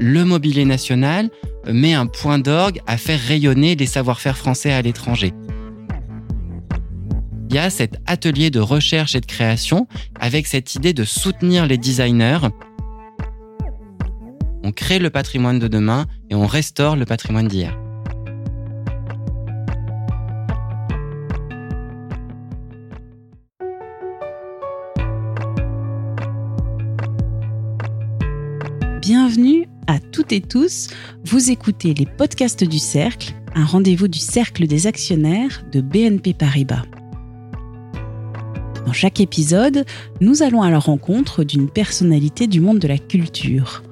le 0.00 0.24
mobilier 0.24 0.64
national 0.64 1.30
met 1.66 1.92
un 1.92 2.06
point 2.06 2.38
d'orgue 2.38 2.80
à 2.86 2.96
faire 2.96 3.20
rayonner 3.20 3.76
les 3.76 3.86
savoir-faire 3.86 4.36
français 4.36 4.72
à 4.72 4.80
l'étranger. 4.82 5.34
Il 7.50 7.56
y 7.56 7.58
a 7.58 7.68
cet 7.68 7.98
atelier 8.06 8.50
de 8.50 8.60
recherche 8.60 9.14
et 9.14 9.20
de 9.20 9.26
création 9.26 9.86
avec 10.18 10.46
cette 10.46 10.74
idée 10.74 10.94
de 10.94 11.04
soutenir 11.04 11.66
les 11.66 11.76
designers. 11.76 12.38
On 14.62 14.72
crée 14.72 14.98
le 14.98 15.10
patrimoine 15.10 15.58
de 15.58 15.68
demain 15.68 16.06
et 16.30 16.34
on 16.34 16.46
restaure 16.46 16.96
le 16.96 17.04
patrimoine 17.04 17.48
d'hier. 17.48 17.76
Bienvenue 29.00 29.59
et 30.32 30.40
tous. 30.40 30.88
Vous 31.24 31.50
écoutez 31.50 31.94
les 31.94 32.06
podcasts 32.06 32.64
du 32.64 32.78
Cercle, 32.78 33.34
un 33.54 33.64
rendez-vous 33.64 34.08
du 34.08 34.18
Cercle 34.18 34.66
des 34.66 34.86
actionnaires 34.86 35.64
de 35.72 35.80
BNP 35.80 36.34
Paribas. 36.34 36.84
Dans 38.86 38.92
chaque 38.92 39.20
épisode, 39.20 39.84
nous 40.20 40.42
allons 40.42 40.62
à 40.62 40.70
la 40.70 40.78
rencontre 40.78 41.44
d'une 41.44 41.68
personnalité 41.68 42.46
du 42.46 42.60
monde 42.60 42.78
de 42.78 42.88
la 42.88 42.98
culture. 42.98 43.82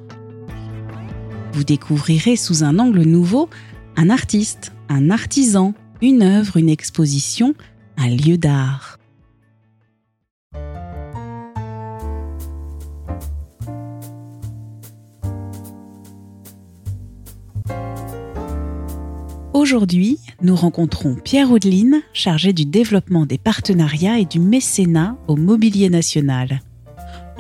Vous 1.53 1.65
découvrirez 1.65 2.37
sous 2.37 2.63
un 2.65 2.79
angle 2.79 3.03
nouveau 3.03 3.49
un 3.97 4.11
artiste, 4.11 4.73
un 4.89 5.11
artisan, 5.11 5.75
une 6.03 6.23
œuvre, 6.23 6.57
une 6.57 6.69
exposition, 6.69 7.55
un 7.97 8.09
lieu 8.09 8.39
d'art. 8.39 8.98
Aujourd'hui, 19.59 20.21
nous 20.41 20.55
rencontrons 20.55 21.17
Pierre 21.17 21.51
Audeline, 21.51 22.03
chargé 22.13 22.53
du 22.53 22.65
développement 22.65 23.27
des 23.27 23.39
partenariats 23.39 24.21
et 24.21 24.25
du 24.25 24.39
mécénat 24.39 25.19
au 25.27 25.35
Mobilier 25.35 25.91
National. 25.91 26.61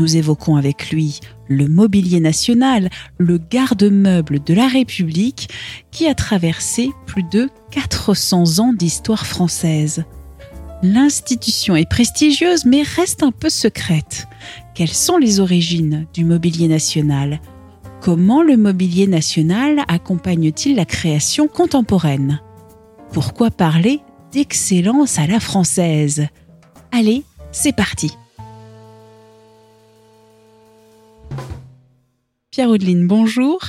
Nous 0.01 0.17
évoquons 0.17 0.57
avec 0.57 0.91
lui 0.91 1.21
le 1.47 1.69
Mobilier 1.69 2.19
National, 2.19 2.91
le 3.19 3.39
garde-meuble 3.39 4.43
de 4.43 4.53
la 4.53 4.67
République, 4.67 5.49
qui 5.93 6.09
a 6.09 6.15
traversé 6.17 6.91
plus 7.07 7.23
de 7.23 7.51
400 7.71 8.59
ans 8.59 8.73
d'histoire 8.73 9.25
française. 9.25 10.03
L'institution 10.83 11.77
est 11.77 11.89
prestigieuse 11.89 12.65
mais 12.65 12.83
reste 12.83 13.23
un 13.23 13.31
peu 13.31 13.49
secrète. 13.49 14.27
Quelles 14.75 14.89
sont 14.89 15.19
les 15.19 15.39
origines 15.39 16.09
du 16.15 16.25
Mobilier 16.25 16.67
National? 16.67 17.39
Comment 18.01 18.43
le 18.43 18.57
mobilier 18.57 19.09
national 19.09 19.85
accompagne-t-il 19.89 20.77
la 20.77 20.85
création 20.85 21.49
contemporaine? 21.49 22.41
Pourquoi 23.13 23.51
parler 23.51 24.01
d'excellence 24.33 25.19
à 25.19 25.27
la 25.27 25.41
française? 25.41 26.29
Allez, 26.93 27.25
c'est 27.51 27.75
parti. 27.75 28.13
Pierre 32.53 32.71
Audeline, 32.71 33.07
bonjour. 33.07 33.61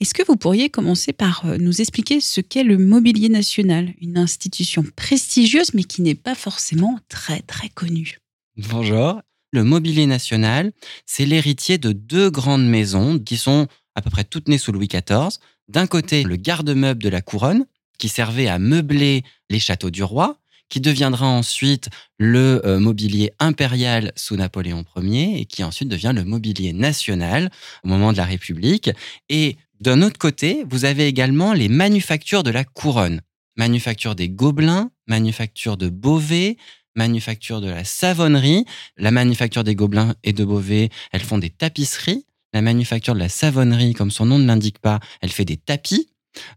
Est-ce 0.00 0.14
que 0.14 0.26
vous 0.26 0.36
pourriez 0.36 0.68
commencer 0.68 1.12
par 1.12 1.46
euh, 1.46 1.56
nous 1.58 1.80
expliquer 1.80 2.20
ce 2.20 2.40
qu'est 2.40 2.64
le 2.64 2.78
Mobilier 2.78 3.28
National, 3.28 3.94
une 4.00 4.18
institution 4.18 4.84
prestigieuse 4.96 5.74
mais 5.74 5.84
qui 5.84 6.02
n'est 6.02 6.16
pas 6.16 6.34
forcément 6.34 6.98
très 7.08 7.40
très 7.40 7.68
connue. 7.68 8.18
Bonjour. 8.56 9.20
Le 9.56 9.64
mobilier 9.64 10.04
national, 10.04 10.70
c'est 11.06 11.24
l'héritier 11.24 11.78
de 11.78 11.92
deux 11.92 12.28
grandes 12.28 12.68
maisons 12.68 13.18
qui 13.18 13.38
sont 13.38 13.68
à 13.94 14.02
peu 14.02 14.10
près 14.10 14.24
toutes 14.24 14.48
nées 14.48 14.58
sous 14.58 14.70
Louis 14.70 14.86
XIV. 14.86 15.38
D'un 15.68 15.86
côté, 15.86 16.24
le 16.24 16.36
garde-meuble 16.36 17.02
de 17.02 17.08
la 17.08 17.22
couronne, 17.22 17.64
qui 17.96 18.10
servait 18.10 18.48
à 18.48 18.58
meubler 18.58 19.22
les 19.48 19.58
châteaux 19.58 19.88
du 19.88 20.02
roi, 20.02 20.36
qui 20.68 20.82
deviendra 20.82 21.26
ensuite 21.26 21.88
le 22.18 22.60
euh, 22.66 22.78
mobilier 22.78 23.32
impérial 23.38 24.12
sous 24.14 24.36
Napoléon 24.36 24.84
Ier 24.94 25.40
et 25.40 25.46
qui 25.46 25.64
ensuite 25.64 25.88
devient 25.88 26.12
le 26.14 26.24
mobilier 26.24 26.74
national 26.74 27.50
au 27.82 27.88
moment 27.88 28.12
de 28.12 28.18
la 28.18 28.26
République. 28.26 28.90
Et 29.30 29.56
d'un 29.80 30.02
autre 30.02 30.18
côté, 30.18 30.66
vous 30.68 30.84
avez 30.84 31.06
également 31.06 31.54
les 31.54 31.70
manufactures 31.70 32.42
de 32.42 32.50
la 32.50 32.64
couronne. 32.64 33.22
Manufacture 33.56 34.16
des 34.16 34.28
Gobelins, 34.28 34.90
manufacture 35.06 35.78
de 35.78 35.88
Beauvais, 35.88 36.58
manufacture 36.96 37.60
de 37.60 37.68
la 37.68 37.84
savonnerie. 37.84 38.64
La 38.96 39.10
manufacture 39.10 39.64
des 39.64 39.74
Gobelins 39.74 40.14
et 40.24 40.32
de 40.32 40.44
Beauvais, 40.44 40.90
elles 41.12 41.22
font 41.22 41.38
des 41.38 41.50
tapisseries. 41.50 42.26
La 42.52 42.62
manufacture 42.62 43.14
de 43.14 43.18
la 43.18 43.28
savonnerie, 43.28 43.92
comme 43.94 44.10
son 44.10 44.26
nom 44.26 44.38
ne 44.38 44.46
l'indique 44.46 44.78
pas, 44.78 45.00
elle 45.20 45.30
fait 45.30 45.44
des 45.44 45.56
tapis. 45.56 46.08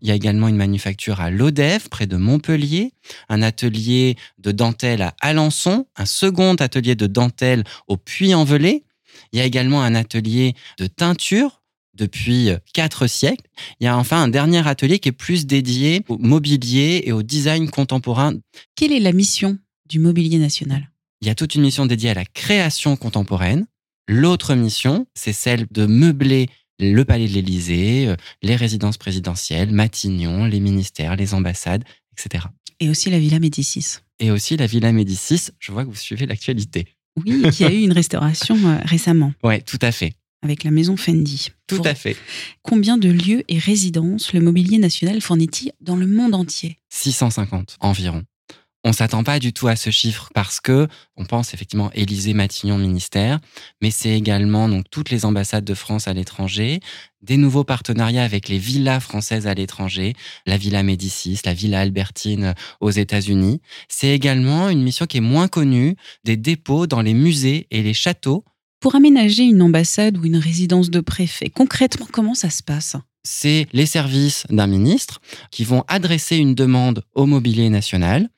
Il 0.01 0.07
y 0.07 0.11
a 0.11 0.15
également 0.15 0.47
une 0.47 0.55
manufacture 0.57 1.21
à 1.21 1.29
Lodève, 1.29 1.87
près 1.89 2.07
de 2.07 2.17
Montpellier, 2.17 2.93
un 3.29 3.41
atelier 3.41 4.15
de 4.37 4.51
dentelle 4.51 5.01
à 5.01 5.15
Alençon, 5.21 5.87
un 5.95 6.05
second 6.05 6.55
atelier 6.55 6.95
de 6.95 7.07
dentelle 7.07 7.63
au 7.87 7.97
Puy-en-Velay. 7.97 8.83
Il 9.31 9.39
y 9.39 9.41
a 9.41 9.45
également 9.45 9.81
un 9.81 9.95
atelier 9.95 10.53
de 10.77 10.87
teinture 10.87 11.61
depuis 11.93 12.49
quatre 12.73 13.07
siècles. 13.07 13.45
Il 13.79 13.85
y 13.85 13.87
a 13.87 13.97
enfin 13.97 14.23
un 14.23 14.27
dernier 14.27 14.65
atelier 14.67 14.99
qui 14.99 15.09
est 15.09 15.13
plus 15.13 15.45
dédié 15.45 16.03
au 16.07 16.17
mobilier 16.17 17.03
et 17.05 17.11
au 17.11 17.23
design 17.23 17.69
contemporain. 17.69 18.35
Quelle 18.75 18.91
est 18.91 18.99
la 18.99 19.11
mission? 19.11 19.57
Du 19.89 19.99
Mobilier 19.99 20.37
national 20.37 20.89
Il 21.21 21.27
y 21.27 21.31
a 21.31 21.35
toute 21.35 21.55
une 21.55 21.61
mission 21.61 21.85
dédiée 21.85 22.11
à 22.11 22.13
la 22.13 22.25
création 22.25 22.95
contemporaine. 22.95 23.65
L'autre 24.07 24.55
mission, 24.55 25.05
c'est 25.13 25.33
celle 25.33 25.67
de 25.71 25.85
meubler 25.85 26.49
le 26.79 27.03
palais 27.03 27.27
de 27.27 27.33
l'Élysée, 27.33 28.07
euh, 28.07 28.15
les 28.41 28.55
résidences 28.55 28.97
présidentielles, 28.97 29.71
Matignon, 29.71 30.45
les 30.45 30.59
ministères, 30.59 31.15
les 31.15 31.33
ambassades, 31.33 31.83
etc. 32.13 32.45
Et 32.79 32.89
aussi 32.89 33.09
la 33.09 33.19
Villa 33.19 33.39
Médicis. 33.39 33.97
Et 34.19 34.31
aussi 34.31 34.55
la 34.55 34.65
Villa 34.65 34.91
Médicis. 34.91 35.49
Je 35.59 35.71
vois 35.71 35.83
que 35.83 35.89
vous 35.89 35.95
suivez 35.95 36.25
l'actualité. 36.25 36.87
Oui, 37.17 37.43
qui 37.51 37.65
a 37.65 37.71
eu 37.71 37.81
une 37.81 37.91
restauration 37.91 38.55
euh, 38.65 38.77
récemment. 38.85 39.33
Oui, 39.43 39.61
tout 39.63 39.79
à 39.81 39.91
fait. 39.91 40.13
Avec 40.41 40.63
la 40.63 40.71
maison 40.71 40.95
Fendi. 40.95 41.49
Tout 41.67 41.81
à 41.83 41.93
fait. 41.93 42.15
Combien 42.61 42.97
de 42.97 43.09
lieux 43.09 43.43
et 43.49 43.57
résidences 43.57 44.31
le 44.31 44.39
mobilier 44.39 44.77
national 44.77 45.19
fournit-il 45.19 45.73
dans 45.81 45.97
le 45.97 46.07
monde 46.07 46.33
entier? 46.33 46.77
650 46.89 47.75
environ. 47.81 48.23
On 48.85 48.93
s'attend 48.93 49.23
pas 49.23 49.39
du 49.39 49.51
tout 49.51 49.67
à 49.67 49.75
ce 49.75 49.89
chiffre 49.89 50.29
parce 50.33 50.61
que 50.61 50.87
on 51.17 51.25
pense 51.25 51.53
effectivement 51.53 51.91
Élysée, 51.91 52.33
Matignon, 52.33 52.77
ministère, 52.77 53.39
mais 53.81 53.91
c'est 53.91 54.11
également 54.11 54.69
donc 54.69 54.85
toutes 54.89 55.09
les 55.09 55.25
ambassades 55.25 55.65
de 55.65 55.73
France 55.73 56.07
à 56.07 56.13
l'étranger, 56.13 56.79
des 57.21 57.35
nouveaux 57.35 57.65
partenariats 57.65 58.23
avec 58.23 58.47
les 58.47 58.57
villas 58.57 59.01
françaises 59.01 59.47
à 59.47 59.53
l'étranger, 59.53 60.13
la 60.45 60.55
Villa 60.55 60.81
Médicis, 60.81 61.39
la 61.43 61.53
Villa 61.53 61.81
Albertine 61.81 62.55
aux 62.79 62.91
États-Unis. 62.91 63.59
C'est 63.89 64.09
également 64.09 64.69
une 64.69 64.81
mission 64.81 65.07
qui 65.07 65.17
est 65.17 65.21
moins 65.21 65.49
connue 65.49 65.97
des 66.23 66.37
dépôts 66.37 66.87
dans 66.87 67.01
les 67.01 67.13
musées 67.13 67.67
et 67.71 67.83
les 67.83 67.93
châteaux. 67.93 68.45
Pour 68.79 68.95
aménager 68.95 69.43
une 69.43 69.61
ambassade 69.61 70.17
ou 70.17 70.23
une 70.23 70.37
résidence 70.37 70.89
de 70.89 71.01
préfet, 71.01 71.49
concrètement, 71.49 72.07
comment 72.09 72.33
ça 72.33 72.49
se 72.49 72.63
passe? 72.63 72.95
C'est 73.23 73.67
les 73.73 73.85
services 73.85 74.45
d'un 74.49 74.67
ministre 74.67 75.19
qui 75.51 75.63
vont 75.63 75.83
adresser 75.87 76.37
une 76.37 76.55
demande 76.55 77.03
au 77.13 77.25
mobilier 77.25 77.69
national. 77.69 78.29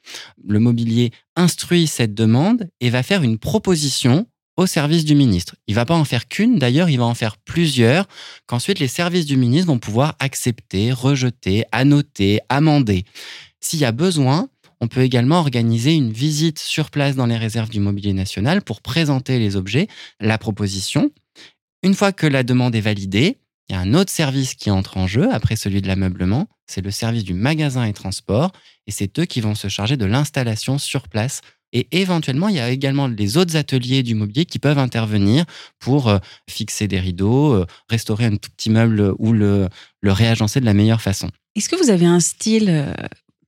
Le 0.48 0.60
mobilier 0.60 1.12
instruit 1.36 1.88
cette 1.88 2.14
demande 2.14 2.70
et 2.80 2.90
va 2.90 3.04
faire 3.04 3.24
une 3.24 3.38
proposition 3.38 4.26
au 4.58 4.66
service 4.66 5.06
du 5.06 5.16
ministre. 5.16 5.56
Il 5.68 5.76
va 5.76 5.86
pas 5.86 5.96
en 5.96 6.06
faire 6.06 6.28
qu'une, 6.28 6.60
d'ailleurs, 6.60 6.90
il 6.90 6.98
va 6.98 7.06
en 7.06 7.16
faire 7.16 7.38
plusieurs, 7.38 8.08
qu'ensuite 8.48 8.80
les 8.80 8.88
services 8.88 9.26
du 9.26 9.38
ministre 9.38 9.68
vont 9.68 9.80
pouvoir 9.80 10.16
accepter, 10.20 10.92
rejeter, 10.92 11.64
annoter, 11.72 12.40
amender. 12.50 13.06
S'il 13.60 13.80
y 13.80 13.86
a 13.86 13.92
besoin, 13.92 14.50
on 14.82 14.88
peut 14.88 15.02
également 15.02 15.40
organiser 15.40 15.94
une 15.94 16.12
visite 16.12 16.60
sur 16.60 16.90
place 16.90 17.16
dans 17.16 17.28
les 17.28 17.38
réserves 17.38 17.70
du 17.70 17.80
mobilier 17.80 18.14
national 18.14 18.62
pour 18.62 18.82
présenter 18.82 19.40
les 19.40 19.56
objets, 19.56 19.88
la 20.20 20.38
proposition. 20.38 21.12
Une 21.84 21.94
fois 21.94 22.12
que 22.12 22.28
la 22.28 22.44
demande 22.44 22.76
est 22.76 22.82
validée, 22.82 23.38
il 23.72 23.76
y 23.76 23.78
a 23.78 23.80
un 23.80 23.94
autre 23.94 24.12
service 24.12 24.56
qui 24.56 24.70
entre 24.70 24.98
en 24.98 25.08
jeu 25.08 25.32
après 25.32 25.56
celui 25.56 25.82
de 25.82 25.88
l'ameublement, 25.88 26.50
c'est 26.68 26.82
le 26.82 26.92
service 26.92 27.24
du 27.24 27.34
magasin 27.34 27.86
et 27.86 27.94
transport, 27.94 28.52
et 28.86 28.92
c'est 28.92 29.18
eux 29.18 29.24
qui 29.24 29.40
vont 29.40 29.56
se 29.56 29.70
charger 29.70 29.96
de 29.96 30.04
l'installation 30.04 30.78
sur 30.78 31.08
place. 31.08 31.40
Et 31.72 31.88
éventuellement, 31.92 32.50
il 32.50 32.56
y 32.56 32.60
a 32.60 32.70
également 32.70 33.08
les 33.08 33.38
autres 33.38 33.56
ateliers 33.56 34.04
du 34.04 34.14
mobilier 34.14 34.44
qui 34.44 34.60
peuvent 34.60 34.78
intervenir 34.78 35.46
pour 35.80 36.10
euh, 36.10 36.18
fixer 36.50 36.90
des 36.90 37.00
rideaux, 37.00 37.54
euh, 37.54 37.66
restaurer 37.90 38.26
un 38.26 38.36
tout 38.36 38.50
petit 38.50 38.70
meuble 38.70 39.14
ou 39.20 39.32
le, 39.32 39.70
le 40.02 40.12
réagencer 40.12 40.60
de 40.60 40.66
la 40.66 40.74
meilleure 40.74 41.02
façon. 41.02 41.30
Est-ce 41.56 41.70
que 41.70 41.82
vous 41.82 41.92
avez 41.92 42.06
un 42.06 42.20
style, 42.20 42.68
euh, 42.68 42.94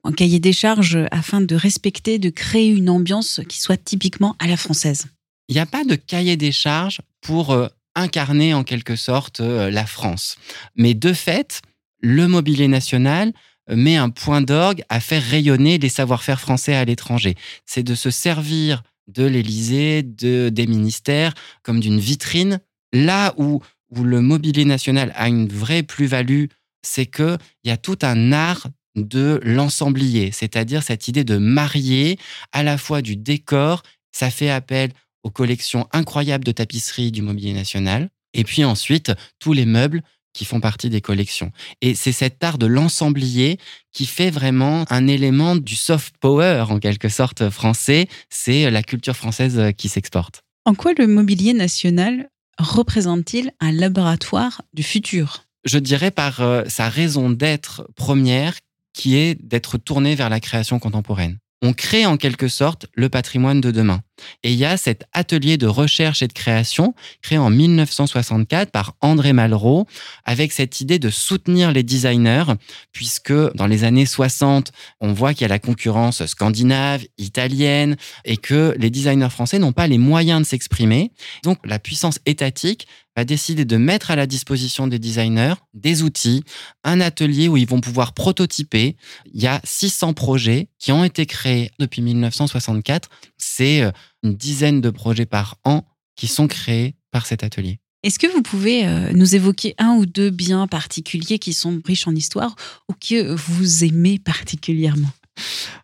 un 0.05 0.13
cahier 0.13 0.39
des 0.39 0.53
charges 0.53 0.99
afin 1.11 1.41
de 1.41 1.53
respecter, 1.53 2.17
de 2.17 2.29
créer 2.29 2.69
une 2.69 2.89
ambiance 2.89 3.41
qui 3.49 3.59
soit 3.59 3.75
typiquement 3.75 4.37
à 4.39 4.47
la 4.47 4.55
française? 4.55 5.07
Il 5.49 5.55
n'y 5.55 5.59
a 5.59 5.65
pas 5.65 5.83
de 5.83 5.95
cahier 5.95 6.37
des 6.37 6.53
charges 6.53 7.01
pour 7.19 7.53
incarner 7.95 8.53
en 8.53 8.63
quelque 8.63 8.95
sorte 8.95 9.39
euh, 9.39 9.69
la 9.69 9.85
France. 9.85 10.37
Mais 10.75 10.93
de 10.93 11.13
fait, 11.13 11.61
le 12.01 12.27
mobilier 12.27 12.67
national 12.67 13.33
euh, 13.69 13.75
met 13.75 13.95
un 13.95 14.09
point 14.09 14.41
d'orgue 14.41 14.83
à 14.89 14.99
faire 14.99 15.23
rayonner 15.23 15.77
les 15.77 15.89
savoir-faire 15.89 16.39
français 16.39 16.75
à 16.75 16.85
l'étranger. 16.85 17.35
C'est 17.65 17.83
de 17.83 17.95
se 17.95 18.09
servir 18.09 18.83
de 19.07 19.25
l'Élysée, 19.25 20.01
de, 20.03 20.49
des 20.49 20.67
ministères, 20.67 21.33
comme 21.61 21.79
d'une 21.79 21.99
vitrine, 21.99 22.59
là 22.93 23.33
où, 23.37 23.61
où 23.89 24.03
le 24.03 24.21
mobilier 24.21 24.65
national 24.65 25.13
a 25.15 25.27
une 25.27 25.47
vraie 25.47 25.83
plus-value, 25.83 26.45
c'est 26.83 27.05
qu'il 27.05 27.37
y 27.65 27.69
a 27.69 27.77
tout 27.77 27.99
un 28.01 28.31
art 28.31 28.67
de 28.95 29.39
l'ensemblier, 29.43 30.31
c'est-à-dire 30.31 30.83
cette 30.83 31.07
idée 31.07 31.23
de 31.23 31.37
marier 31.37 32.19
à 32.51 32.63
la 32.63 32.77
fois 32.77 33.01
du 33.01 33.15
décor, 33.15 33.81
ça 34.11 34.29
fait 34.29 34.49
appel 34.49 34.91
aux 35.23 35.29
collections 35.29 35.87
incroyables 35.91 36.43
de 36.43 36.51
tapisseries 36.51 37.11
du 37.11 37.21
mobilier 37.21 37.53
national, 37.53 38.09
et 38.33 38.43
puis 38.43 38.63
ensuite 38.63 39.11
tous 39.39 39.53
les 39.53 39.65
meubles 39.65 40.01
qui 40.33 40.45
font 40.45 40.59
partie 40.59 40.89
des 40.89 41.01
collections. 41.01 41.51
Et 41.81 41.93
c'est 41.93 42.11
cet 42.11 42.43
art 42.43 42.57
de 42.57 42.65
l'ensemblier 42.65 43.59
qui 43.91 44.05
fait 44.05 44.31
vraiment 44.31 44.85
un 44.89 45.07
élément 45.07 45.55
du 45.55 45.75
soft 45.75 46.15
power, 46.19 46.65
en 46.69 46.79
quelque 46.79 47.07
sorte 47.07 47.49
français. 47.49 48.07
C'est 48.29 48.69
la 48.71 48.81
culture 48.81 49.15
française 49.15 49.71
qui 49.77 49.89
s'exporte. 49.89 50.41
En 50.65 50.73
quoi 50.73 50.93
le 50.97 51.07
mobilier 51.07 51.53
national 51.53 52.29
représente-t-il 52.57 53.51
un 53.59 53.71
laboratoire 53.71 54.63
du 54.73 54.81
futur? 54.81 55.45
Je 55.65 55.77
dirais 55.77 56.11
par 56.11 56.41
euh, 56.41 56.63
sa 56.67 56.89
raison 56.89 57.29
d'être 57.29 57.87
première, 57.95 58.55
qui 58.93 59.15
est 59.15 59.35
d'être 59.35 59.77
tourné 59.77 60.15
vers 60.15 60.29
la 60.29 60.39
création 60.39 60.79
contemporaine 60.79 61.37
on 61.63 61.71
crée 61.71 62.05
en 62.05 62.17
quelque 62.17 62.49
sorte 62.49 62.87
le 62.93 63.07
patrimoine 63.07 63.61
de 63.61 63.71
demain. 63.71 64.01
Et 64.43 64.51
il 64.51 64.57
y 64.57 64.65
a 64.65 64.77
cet 64.77 65.05
atelier 65.13 65.57
de 65.57 65.67
recherche 65.67 66.21
et 66.21 66.27
de 66.27 66.33
création 66.33 66.93
créé 67.21 67.37
en 67.37 67.49
1964 67.49 68.71
par 68.71 68.95
André 69.01 69.33
Malraux 69.33 69.87
avec 70.25 70.51
cette 70.51 70.81
idée 70.81 70.99
de 70.99 71.09
soutenir 71.09 71.71
les 71.71 71.83
designers 71.83 72.45
puisque 72.91 73.33
dans 73.55 73.67
les 73.67 73.83
années 73.83 74.05
60, 74.05 74.71
on 75.01 75.13
voit 75.13 75.33
qu'il 75.33 75.41
y 75.41 75.45
a 75.45 75.49
la 75.49 75.59
concurrence 75.59 76.25
scandinave, 76.25 77.03
italienne 77.17 77.95
et 78.25 78.37
que 78.37 78.75
les 78.77 78.89
designers 78.89 79.29
français 79.29 79.59
n'ont 79.59 79.71
pas 79.71 79.87
les 79.87 79.97
moyens 79.97 80.41
de 80.41 80.45
s'exprimer. 80.45 81.11
Donc 81.43 81.59
la 81.65 81.79
puissance 81.79 82.19
étatique 82.25 82.87
va 83.15 83.25
décider 83.25 83.65
de 83.65 83.77
mettre 83.77 84.11
à 84.11 84.15
la 84.15 84.25
disposition 84.25 84.87
des 84.87 84.99
designers 84.99 85.53
des 85.73 86.03
outils, 86.03 86.43
un 86.83 86.99
atelier 87.01 87.47
où 87.47 87.57
ils 87.57 87.67
vont 87.67 87.81
pouvoir 87.81 88.13
prototyper. 88.13 88.95
Il 89.33 89.41
y 89.41 89.47
a 89.47 89.61
600 89.63 90.13
projets 90.13 90.67
qui 90.79 90.91
ont 90.91 91.03
été 91.03 91.25
créés 91.25 91.71
depuis 91.79 92.01
1964. 92.01 93.09
C'est 93.55 93.83
euh, 93.83 93.91
une 94.23 94.35
dizaine 94.35 94.81
de 94.81 94.89
projets 94.89 95.27
par 95.27 95.57
an 95.63 95.85
qui 96.15 96.27
sont 96.27 96.47
créés 96.47 96.95
par 97.11 97.25
cet 97.25 97.43
atelier. 97.43 97.79
Est-ce 98.01 98.17
que 98.17 98.27
vous 98.27 98.41
pouvez 98.41 98.87
euh, 98.87 99.11
nous 99.13 99.35
évoquer 99.35 99.75
un 99.77 99.91
ou 99.91 100.05
deux 100.05 100.29
biens 100.29 100.67
particuliers 100.67 101.39
qui 101.39 101.53
sont 101.53 101.79
riches 101.85 102.07
en 102.07 102.15
histoire 102.15 102.55
ou 102.89 102.93
que 102.93 103.33
vous 103.33 103.83
aimez 103.83 104.17
particulièrement? 104.17 105.11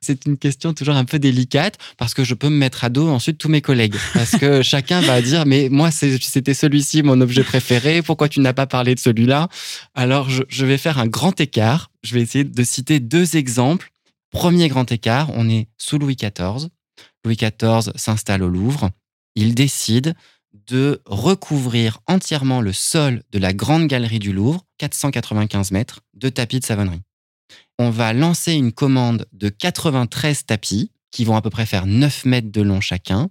C'est 0.01 0.25
une 0.25 0.37
question 0.37 0.73
toujours 0.73 0.95
un 0.95 1.05
peu 1.05 1.19
délicate 1.19 1.77
parce 1.97 2.13
que 2.13 2.23
je 2.23 2.33
peux 2.33 2.49
me 2.49 2.57
mettre 2.57 2.83
à 2.83 2.89
dos 2.89 3.07
ensuite 3.07 3.37
tous 3.37 3.49
mes 3.49 3.61
collègues. 3.61 3.95
Parce 4.13 4.31
que 4.31 4.61
chacun 4.63 5.01
va 5.01 5.21
dire, 5.21 5.45
mais 5.45 5.69
moi, 5.69 5.91
c'était 5.91 6.53
celui-ci 6.53 7.03
mon 7.03 7.21
objet 7.21 7.43
préféré, 7.43 8.01
pourquoi 8.01 8.29
tu 8.29 8.39
n'as 8.39 8.53
pas 8.53 8.67
parlé 8.67 8.95
de 8.95 8.99
celui-là? 8.99 9.47
Alors, 9.95 10.29
je, 10.29 10.65
vais 10.65 10.77
faire 10.77 10.97
un 10.97 11.07
grand 11.07 11.39
écart. 11.39 11.91
Je 12.03 12.15
vais 12.15 12.21
essayer 12.21 12.43
de 12.43 12.63
citer 12.63 12.99
deux 12.99 13.37
exemples. 13.37 13.91
Premier 14.31 14.67
grand 14.69 14.91
écart, 14.91 15.29
on 15.35 15.49
est 15.49 15.67
sous 15.77 15.97
Louis 15.97 16.15
XIV. 16.15 16.69
Louis 17.23 17.35
XIV 17.35 17.91
s'installe 17.95 18.43
au 18.43 18.49
Louvre. 18.49 18.89
Il 19.35 19.55
décide 19.55 20.15
de 20.67 21.01
recouvrir 21.05 21.99
entièrement 22.07 22.61
le 22.61 22.73
sol 22.73 23.23
de 23.31 23.39
la 23.39 23.53
grande 23.53 23.87
galerie 23.87 24.19
du 24.19 24.33
Louvre, 24.33 24.65
495 24.77 25.71
mètres, 25.71 26.01
de 26.13 26.29
tapis 26.29 26.59
de 26.59 26.65
savonnerie 26.65 27.01
on 27.79 27.89
va 27.89 28.13
lancer 28.13 28.53
une 28.53 28.73
commande 28.73 29.25
de 29.31 29.47
93 29.47 30.45
tapis 30.45 30.91
qui 31.11 31.23
vont 31.23 31.37
à 31.37 31.41
peu 31.41 31.49
près 31.49 31.65
faire 31.65 31.85
9 31.85 32.25
mètres 32.25 32.51
de 32.51 32.61
long 32.61 32.81
chacun. 32.81 33.29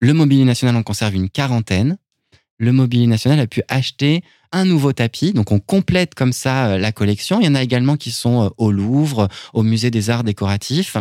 Le 0.00 0.14
Mobilier 0.14 0.44
National 0.44 0.74
en 0.74 0.82
conserve 0.82 1.14
une 1.14 1.28
quarantaine. 1.28 1.98
Le 2.58 2.72
Mobilier 2.72 3.06
National 3.06 3.40
a 3.40 3.46
pu 3.46 3.62
acheter 3.68 4.22
un 4.54 4.64
nouveau 4.64 4.92
tapis. 4.92 5.32
Donc 5.32 5.50
on 5.50 5.58
complète 5.58 6.14
comme 6.14 6.32
ça 6.32 6.68
euh, 6.68 6.78
la 6.78 6.92
collection. 6.92 7.40
Il 7.40 7.46
y 7.46 7.48
en 7.48 7.56
a 7.56 7.62
également 7.62 7.96
qui 7.96 8.12
sont 8.12 8.44
euh, 8.44 8.48
au 8.56 8.70
Louvre, 8.70 9.28
au 9.52 9.62
Musée 9.62 9.90
des 9.90 10.10
Arts 10.10 10.22
Décoratifs. 10.22 10.96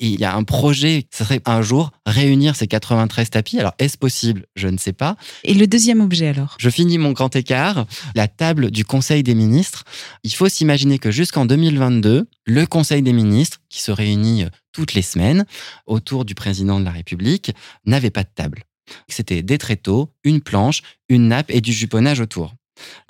Et 0.00 0.08
il 0.08 0.20
y 0.20 0.24
a 0.24 0.34
un 0.34 0.42
projet, 0.42 1.06
ce 1.12 1.24
serait 1.24 1.40
un 1.44 1.62
jour 1.62 1.92
réunir 2.04 2.56
ces 2.56 2.66
93 2.66 3.30
tapis. 3.30 3.60
Alors 3.60 3.74
est-ce 3.78 3.96
possible? 3.96 4.46
Je 4.56 4.66
ne 4.66 4.76
sais 4.76 4.92
pas. 4.92 5.16
Et 5.44 5.54
le 5.54 5.68
deuxième 5.68 6.00
objet 6.00 6.28
alors? 6.28 6.56
Je 6.58 6.68
finis 6.68 6.98
mon 6.98 7.12
grand 7.12 7.34
écart. 7.36 7.86
La 8.16 8.26
table 8.26 8.72
du 8.72 8.84
Conseil 8.84 9.22
des 9.22 9.36
ministres. 9.36 9.84
Il 10.24 10.34
faut 10.34 10.48
s'imaginer 10.48 10.98
que 10.98 11.12
jusqu'en 11.12 11.46
2022, 11.46 12.26
le 12.44 12.66
Conseil 12.66 13.02
des 13.02 13.12
ministres, 13.12 13.60
qui 13.68 13.82
se 13.82 13.92
réunit 13.92 14.44
euh, 14.44 14.48
toutes 14.72 14.94
les 14.94 15.02
semaines 15.02 15.46
autour 15.86 16.24
du 16.24 16.34
président 16.34 16.80
de 16.80 16.84
la 16.84 16.90
République, 16.90 17.52
n'avait 17.84 18.10
pas 18.10 18.24
de 18.24 18.30
table. 18.34 18.64
C'était 19.08 19.42
des 19.42 19.58
tréteaux, 19.58 20.10
une 20.24 20.40
planche, 20.40 20.82
une 21.08 21.28
nappe 21.28 21.50
et 21.50 21.60
du 21.60 21.72
juponnage 21.72 22.20
autour. 22.20 22.54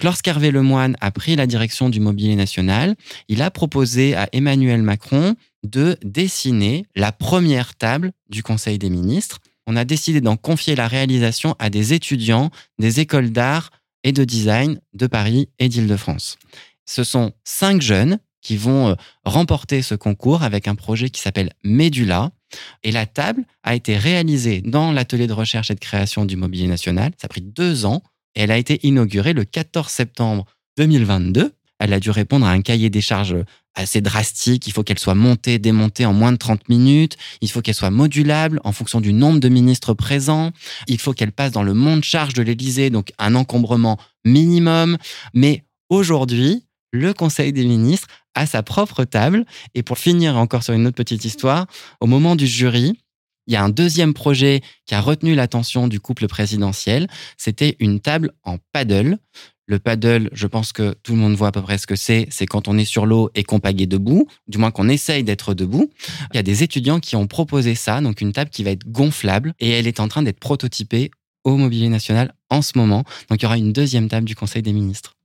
Lorsqu'Hervé 0.03 0.51
Lemoine 0.51 0.97
a 1.01 1.11
pris 1.11 1.37
la 1.37 1.47
direction 1.47 1.89
du 1.89 2.01
mobilier 2.01 2.37
national, 2.37 2.95
il 3.29 3.43
a 3.43 3.51
proposé 3.51 4.15
à 4.15 4.29
Emmanuel 4.33 4.83
Macron 4.83 5.35
de 5.65 5.99
dessiner 6.05 6.87
la 6.95 7.13
première 7.13 7.75
table 7.75 8.13
du 8.29 8.43
Conseil 8.43 8.79
des 8.79 8.91
ministres. 8.91 9.41
On 9.67 9.77
a 9.77 9.85
décidé 9.85 10.21
d'en 10.21 10.37
confier 10.37 10.77
la 10.77 10.87
réalisation 10.87 11.57
à 11.59 11.71
des 11.71 11.93
étudiants 11.93 12.51
des 12.79 13.01
écoles 13.01 13.31
d'art 13.31 13.71
et 14.05 14.13
de 14.13 14.25
design 14.25 14.81
de 14.95 15.07
Paris 15.09 15.49
et 15.59 15.69
d'Île-de-France. 15.69 16.39
Ce 16.85 17.03
sont 17.03 17.33
cinq 17.43 17.83
jeunes 17.83 18.21
qui 18.41 18.57
vont 18.57 18.91
euh, 18.91 18.95
remporter 19.25 19.83
ce 19.83 19.97
concours 19.97 20.45
avec 20.45 20.69
un 20.69 20.77
projet 20.77 21.11
qui 21.11 21.21
s'appelle 21.21 21.53
Médula. 21.65 22.31
Et 22.83 22.93
la 22.93 23.07
table 23.07 23.45
a 23.63 23.75
été 23.75 23.97
réalisée 23.97 24.61
dans 24.61 24.93
l'atelier 24.93 25.27
de 25.27 25.33
recherche 25.33 25.71
et 25.71 25.75
de 25.75 25.81
création 25.81 26.25
du 26.25 26.37
mobilier 26.37 26.67
national. 26.67 27.13
Ça 27.21 27.27
a 27.27 27.29
pris 27.29 27.43
deux 27.43 27.85
ans 27.87 28.03
elle 28.37 28.51
a 28.51 28.59
été 28.59 28.79
inaugurée 28.87 29.33
le 29.33 29.45
14 29.45 29.89
septembre 29.89 30.45
2022. 30.77 31.53
Elle 31.79 31.93
a 31.93 32.01
dû 32.01 32.11
répondre 32.11 32.47
à 32.47 32.51
un 32.51 32.61
cahier 32.61 32.91
des 32.91 33.01
charges 33.01 33.37
assez 33.75 34.01
drastique. 34.01 34.67
Il 34.67 34.73
faut 34.73 34.83
qu'elle 34.83 34.99
soit 34.99 35.15
montée, 35.15 35.59
démontée 35.59 36.07
en 36.07 36.13
moins 36.13 36.33
de 36.33 36.37
30 36.37 36.69
minutes. 36.69 37.17
Il 37.41 37.51
faut 37.51 37.61
qu'elle 37.63 37.75
soit 37.75 37.91
modulable 37.91 38.61
en 38.63 38.73
fonction 38.73 39.01
du 39.01 39.13
nombre 39.13 39.41
de 39.41 39.49
ministres 39.49 39.95
présents. 39.95 40.53
Il 40.87 40.99
faut 40.99 41.13
qu'elle 41.13 41.33
passe 41.33 41.53
dans 41.53 41.63
le 41.63 41.75
monde 41.75 42.05
charge 42.05 42.35
de 42.35 42.43
l'Élysée, 42.43 42.91
donc 42.91 43.13
un 43.19 43.35
encombrement 43.35 43.99
minimum. 44.25 44.97
Mais 45.35 45.65
aujourd'hui, 45.89 46.65
le 46.97 47.15
Conseil 47.15 47.53
des 47.53 47.65
ministres 47.65 48.09
a 48.35 48.47
sa 48.47 48.63
propre 48.63 49.05
table. 49.05 49.45
Et 49.75 49.83
pour 49.83 49.99
finir 49.99 50.37
encore 50.37 50.63
sur 50.63 50.75
une 50.75 50.87
autre 50.87 50.97
petite 50.97 51.25
histoire, 51.25 51.67
au 52.01 52.07
moment 52.07 52.37
du 52.37 52.47
jury, 52.47 52.99
il 53.47 53.53
y 53.53 53.57
a 53.57 53.63
un 53.63 53.69
deuxième 53.69 54.13
projet 54.13 54.61
qui 54.87 54.95
a 54.95 55.01
retenu 55.01 55.35
l'attention 55.35 55.89
du 55.89 56.01
couple 56.01 56.27
présidentiel. 56.27 57.07
C'était 57.37 57.77
une 57.79 58.01
table 58.01 58.33
en 58.43 58.59
paddle. 58.73 59.19
Le 59.69 59.79
paddle, 59.79 60.31
je 60.33 60.47
pense 60.47 60.73
que 60.73 60.95
tout 61.03 61.13
le 61.13 61.19
monde 61.19 61.35
voit 61.35 61.49
à 61.49 61.53
peu 61.53 61.63
près 61.63 61.79
ce 61.79 61.87
que 61.87 61.97
c'est. 61.97 62.27
C'est 62.31 62.47
quand 62.47 62.69
on 62.69 62.79
est 62.79 62.85
sur 62.85 63.07
l'eau 63.07 63.31
et 63.35 63.43
qu'on 63.43 63.59
pagaie 63.59 63.87
debout, 63.87 64.29
du 64.47 64.59
moins 64.59 64.71
qu'on 64.71 64.89
essaye 64.89 65.25
d'être 65.25 65.55
debout. 65.55 65.91
Il 66.33 66.37
y 66.37 66.39
a 66.39 66.45
des 66.45 66.63
étudiants 66.63 67.01
qui 67.01 67.17
ont 67.17 67.27
proposé 67.27 67.75
ça, 67.75 68.01
donc 68.01 68.21
une 68.21 68.33
table 68.33 68.51
qui 68.51 68.63
va 68.63 68.71
être 68.71 68.89
gonflable 68.89 69.55
et 69.59 69.71
elle 69.71 69.87
est 69.87 70.01
en 70.01 70.09
train 70.09 70.23
d'être 70.23 70.41
prototypée 70.41 71.11
au 71.45 71.57
Mobilier 71.57 71.89
National 71.89 72.35
en 72.51 72.63
ce 72.63 72.73
moment. 72.77 73.05
Donc 73.29 73.41
il 73.41 73.43
y 73.43 73.47
aura 73.47 73.59
une 73.59 73.73
deuxième 73.73 74.09
table 74.09 74.27
du 74.27 74.37
Conseil 74.37 74.63
des 74.63 74.73
ministres. 74.73 75.16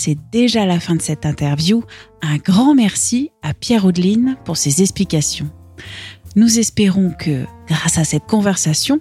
C'est 0.00 0.16
déjà 0.32 0.64
la 0.64 0.80
fin 0.80 0.94
de 0.94 1.02
cette 1.02 1.26
interview. 1.26 1.84
Un 2.22 2.38
grand 2.38 2.74
merci 2.74 3.32
à 3.42 3.52
Pierre 3.52 3.84
Audeline 3.84 4.36
pour 4.46 4.56
ses 4.56 4.80
explications. 4.80 5.50
Nous 6.36 6.58
espérons 6.58 7.12
que, 7.18 7.44
grâce 7.68 7.98
à 7.98 8.04
cette 8.04 8.24
conversation, 8.24 9.00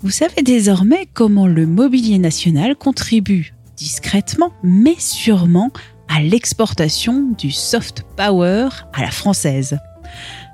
vous 0.00 0.10
savez 0.10 0.42
désormais 0.42 1.06
comment 1.14 1.46
le 1.46 1.66
mobilier 1.66 2.18
national 2.18 2.74
contribue 2.74 3.54
discrètement 3.76 4.52
mais 4.64 4.96
sûrement 4.98 5.70
à 6.08 6.20
l'exportation 6.20 7.30
du 7.38 7.52
soft 7.52 8.02
power 8.16 8.70
à 8.92 9.02
la 9.02 9.12
française. 9.12 9.78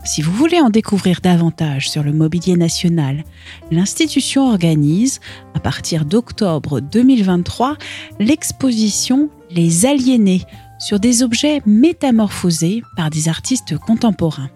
Si 0.05 0.21
vous 0.21 0.33
voulez 0.33 0.61
en 0.61 0.69
découvrir 0.69 1.21
davantage 1.23 1.89
sur 1.89 2.03
le 2.03 2.13
mobilier 2.13 2.57
national, 2.57 3.25
l'institution 3.71 4.51
organise, 4.51 5.21
à 5.55 5.59
partir 5.59 6.05
d'octobre 6.05 6.81
2023, 6.81 7.79
l'exposition 8.21 9.31
Les 9.51 9.87
Aliénés 9.87 10.43
sur 10.79 11.01
des 11.01 11.23
objets 11.23 11.63
métamorphosés 11.67 12.83
par 12.97 13.11
des 13.11 13.29
artistes 13.29 13.79
contemporains. 13.79 14.51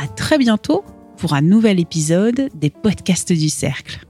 À 0.00 0.06
très 0.08 0.38
bientôt 0.38 0.84
pour 1.16 1.34
un 1.34 1.42
nouvel 1.42 1.80
épisode 1.80 2.48
des 2.54 2.70
podcasts 2.70 3.32
du 3.32 3.48
Cercle. 3.48 4.06